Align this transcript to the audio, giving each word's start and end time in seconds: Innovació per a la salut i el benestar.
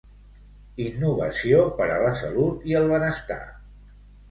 Innovació 0.85 1.59
per 1.81 1.87
a 1.97 1.99
la 2.05 2.15
salut 2.23 2.67
i 2.73 2.77
el 2.83 2.91
benestar. 2.95 3.41